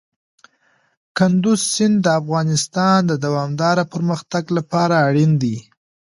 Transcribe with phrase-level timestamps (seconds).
[1.17, 5.57] کندز سیند د افغانستان د دوامداره پرمختګ لپاره اړین دي.